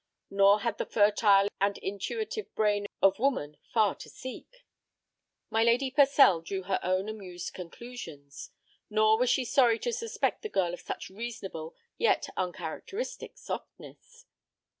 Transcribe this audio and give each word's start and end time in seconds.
Nor 0.31 0.61
had 0.61 0.79
the 0.79 0.87
fertile 0.87 1.47
and 1.59 1.77
intuitive 1.77 2.55
brain 2.55 2.87
of 3.03 3.19
woman 3.19 3.57
far 3.71 3.93
to 3.93 4.09
seek. 4.09 4.65
My 5.51 5.63
Lady 5.63 5.91
Purcell 5.91 6.41
drew 6.41 6.63
her 6.63 6.79
own 6.81 7.07
amused 7.07 7.53
conclusions, 7.53 8.49
nor 8.89 9.19
was 9.19 9.29
she 9.29 9.45
sorry 9.45 9.77
to 9.77 9.93
suspect 9.93 10.41
the 10.41 10.49
girl 10.49 10.73
of 10.73 10.79
such 10.81 11.11
reasonable 11.11 11.75
yet 11.99 12.29
uncharacteristic 12.35 13.37
softness. 13.37 14.25